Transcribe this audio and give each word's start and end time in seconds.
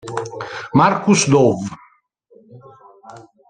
Marcus 0.73 1.27
Dove 1.29 1.69